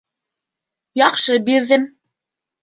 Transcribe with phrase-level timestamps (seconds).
[1.01, 1.87] Яҡшы бирҙем